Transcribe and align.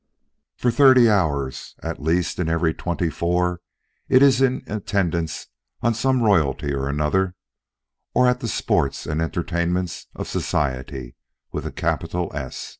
For 0.55 0.71
thirty 0.71 1.07
hours 1.11 1.75
at 1.83 2.01
least 2.01 2.39
in 2.39 2.49
every 2.49 2.73
twenty 2.73 3.11
four 3.11 3.61
it 4.09 4.23
is 4.23 4.41
in 4.41 4.63
attendance 4.65 5.49
on 5.83 5.93
some 5.93 6.23
Royalty 6.23 6.73
or 6.73 6.89
another, 6.89 7.35
or 8.15 8.27
at 8.27 8.39
the 8.39 8.47
sports 8.47 9.05
and 9.05 9.21
entertainments 9.21 10.07
of 10.15 10.27
"Society, 10.27 11.13
with 11.51 11.67
a 11.67 11.71
capital 11.71 12.31
S." 12.33 12.69